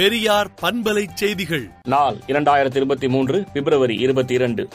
[0.00, 1.70] பெரியார் பண்பலை செய்திகள்.
[1.88, 4.68] நாள் இரண்டாயிரத்தி இருபத்தி மூன்று பிப்ரவரி இருபத்தி இரண்டு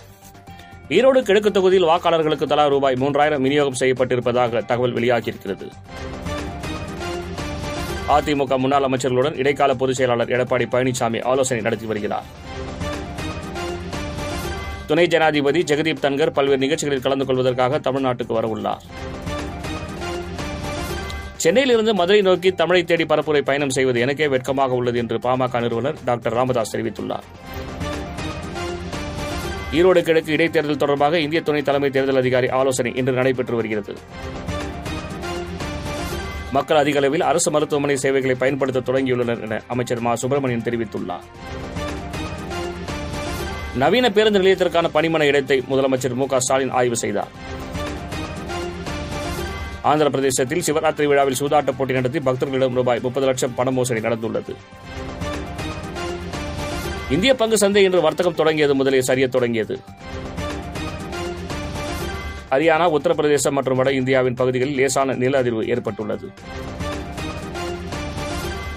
[0.89, 5.67] ஈரோடு கிழக்கு தொகுதியில் வாக்காளர்களுக்கு தலா ரூபாய் மூன்றாயிரம் விநியோகம் செய்யப்பட்டிருப்பதாக தகவல் வெளியாகியிருக்கிறது.
[8.09, 12.23] அதிமுக முன்னாள் அமைச்சர்களுடன் இடைக்கால பொதுச் செயலாளர் எடப்பாடி பழனிசாமி ஆலோசனை நடத்தி வருகிறார்.
[14.85, 18.81] துணை ஜனாதிபதி ஜெகதீப் தன்கர் பல்வேறு நிகழ்ச்சிகளில் கலந்து கொள்வதற்காக தமிழ்நாட்டுக்கு வரவுள்ளார்.
[21.37, 26.33] சென்னையிலிருந்து மதுரை நோக்கி தமிழை தேடி பரப்புரை பயணம் செய்வது எனக்கே வெட்கமாக உள்ளது என்று பாமக நிறுவனர் டாக்டர்
[26.33, 27.25] ராமதாஸ் தெரிவித்துள்ளார்.
[29.71, 33.95] ஈரோடு கிழக்கு இடைத்தேர்தல் தொடர்பாக இந்திய துணை தலைமை தேர்தல் அதிகாரி ஆலோசனை இன்று நடைபெற்று வருகிறது.
[36.51, 40.15] மக்கள் அதிக அளவில் அரசு மருத்துவமனை சேவைகளை பயன்படுத்த தொடங்கியுள்ளனர் என அமைச்சர் மா.
[40.15, 41.25] சுப்பிரமணியன் தெரிவித்துள்ளார்.
[43.75, 46.27] நவீன பேருந்து நிலையத்திற்கான பணிமன இடத்தை முதலமைச்சர் மு.
[46.27, 46.39] க.
[46.39, 47.27] ஸ்டாலின் ஆய்வு செய்தார்.
[49.89, 54.53] ஆந்திர பிரதேசத்தில் சிவராத்திரி விழாவில் சூதாட்ட போட்டி நடத்தி பக்தர்களிடம் ரூபாய் முப்பது லட்சம் பண மோசடி நடந்துள்ளது.
[57.15, 59.75] இந்திய பங்கு சந்தை இன்று வர்த்தகம் தொடங்கியது முதலே சரிய தொடங்கியது.
[62.53, 66.27] ஹரியானா உத்தரப்பிரதேசம் மற்றும் வட இந்தியாவின் பகுதிகளில் லேசான நில அதிர்வு ஏற்பட்டுள்ளது.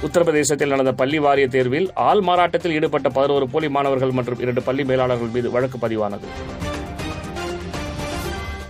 [0.07, 5.35] உத்தரப்பிரதேசத்தில் நடந்த பள்ளி வாரிய தேர்வில் ஆள் மாறாட்டத்தில் ஈடுபட்ட பதினோரு போலி மாணவர்கள் மற்றும் இரண்டு பள்ளி மேலாளர்கள்
[5.37, 6.29] மீது வழக்கு பதிவானது.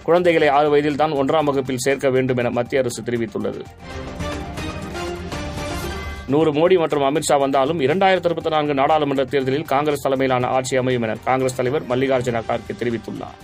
[0.09, 3.63] குழந்தைகளை ஆறு வயதில் தான் ஒன்றாம் வகுப்பில் சேர்க்க வேண்டும் என மத்திய அரசு தெரிவித்துள்ளது.
[6.33, 11.17] நூறு மோடி மற்றும் அமித்ஷா வந்தாலும் இரண்டாயிரத்தி இருபத்தி நான்கு நாடாளுமன்ற தேர்தலில் காங்கிரஸ் தலைமையிலான ஆட்சி அமையும் என
[11.29, 13.37] காங்கிரஸ் தலைவர் மல்லிகார்ஜுன கார்கே தெரிவித்துள்ளார்.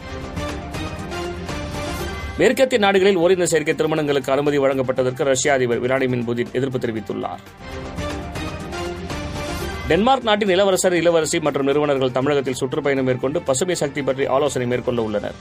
[2.39, 7.43] மேற்கத்திய நாடுகளில் ஓரின சேர்க்கை திருமணங்களுக்கு அனுமதி வழங்கப்பட்டதற்கு ரஷ்ய அதிபர் விளாடிமிர் புதின் எதிர்ப்பு தெரிவித்துள்ளார்.
[9.91, 15.39] டென்மார்க் நாட்டின் இளவரசர் இளவரசி மற்றும் நிறுவனர்கள் தமிழகத்தில் சுற்றுப்பயணம் மேற்கொண்டு பசுமை சக்தி பற்றி ஆலோசனை மேற்கொள்ள உள்ளனர்.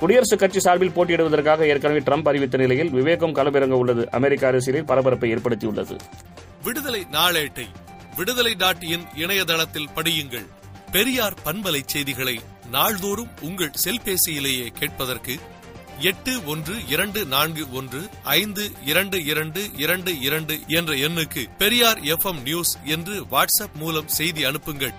[0.00, 4.10] குடியரசுக் கட்சி சார்பில் போட்டியிடுவதற்காக ஏற்கனவே ட்ரம்ப் அறிவித்த நிலையில் விவேகம் களமிறங்க உள்ளது.
[4.10, 5.98] அமெரிக்க அரசியலில் பரபரப்பை ஏற்படுத்தியுள்ளது.
[6.64, 7.66] விடுதலை நாளேட்டை
[8.16, 10.46] விடுதலை டாட் இன் இணையதளத்தில் படியுங்கள்.
[10.92, 15.34] பெரியார் பண்பலை செய்திகளை நாள்தோறும் உங்கள் செல்பேசியிலேயே கேட்பதற்கு
[15.98, 22.78] எட்டு ஒன்று இரண்டு நான்கு ஒன்று ஐந்து இரண்டு இரண்டு இரண்டு இரண்டு என்ற எண்ணுக்கு பெரியார் எஃப் நியூஸ்
[22.84, 24.92] என்று வாட்ஸ்அப் மூலம் செய்தி அனுப்புங்கள்.